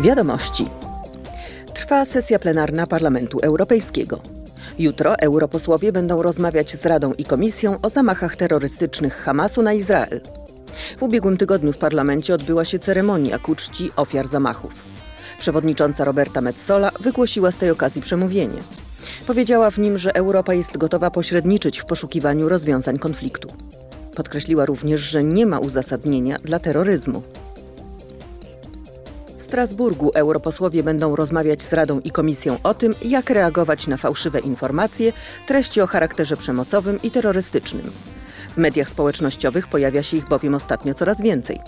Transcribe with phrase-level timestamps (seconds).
[0.00, 0.68] Wiadomości.
[1.74, 4.20] Trwa sesja plenarna Parlamentu Europejskiego.
[4.78, 10.20] Jutro europosłowie będą rozmawiać z Radą i Komisją o zamachach terrorystycznych Hamasu na Izrael.
[10.98, 14.72] W ubiegłym tygodniu w parlamencie odbyła się ceremonia ku czci ofiar zamachów.
[15.38, 18.58] Przewodnicząca Roberta Metsola wygłosiła z tej okazji przemówienie.
[19.26, 23.48] Powiedziała w nim, że Europa jest gotowa pośredniczyć w poszukiwaniu rozwiązań konfliktu.
[24.16, 27.22] Podkreśliła również, że nie ma uzasadnienia dla terroryzmu.
[29.56, 35.12] Strasburgu europosłowie będą rozmawiać z Radą i Komisją o tym, jak reagować na fałszywe informacje,
[35.46, 37.90] treści o charakterze przemocowym i terrorystycznym.
[38.54, 41.60] W mediach społecznościowych pojawia się ich bowiem ostatnio coraz więcej.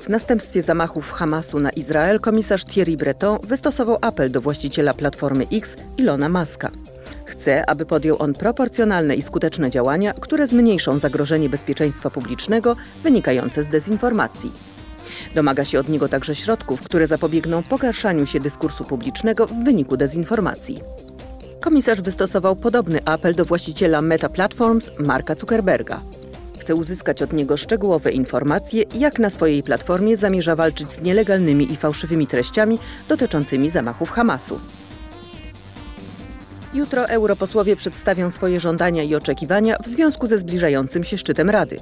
[0.00, 5.76] W następstwie zamachów Hamasu na Izrael komisarz Thierry Breton wystosował apel do właściciela platformy X
[5.96, 6.70] Ilona Maska.
[7.24, 13.68] Chce, aby podjął on proporcjonalne i skuteczne działania, które zmniejszą zagrożenie bezpieczeństwa publicznego wynikające z
[13.68, 14.65] dezinformacji.
[15.34, 20.80] Domaga się od niego także środków, które zapobiegną pogarszaniu się dyskursu publicznego w wyniku dezinformacji.
[21.60, 26.00] Komisarz wystosował podobny apel do właściciela Meta Platforms Marka Zuckerberga.
[26.60, 31.76] Chce uzyskać od niego szczegółowe informacje, jak na swojej platformie zamierza walczyć z nielegalnymi i
[31.76, 34.60] fałszywymi treściami dotyczącymi zamachów Hamasu.
[36.76, 41.80] Jutro europosłowie przedstawią swoje żądania i oczekiwania w związku ze zbliżającym się szczytem Rady.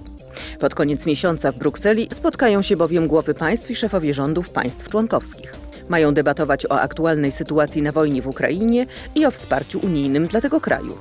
[0.59, 5.55] Pod koniec miesiąca w Brukseli spotkają się bowiem głowy państw i szefowie rządów państw członkowskich.
[5.89, 10.61] Mają debatować o aktualnej sytuacji na wojnie w Ukrainie i o wsparciu unijnym dla tego
[10.61, 10.97] kraju.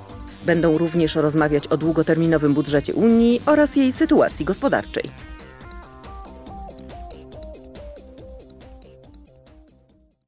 [0.46, 5.33] Będą również rozmawiać o długoterminowym budżecie Unii oraz jej sytuacji gospodarczej.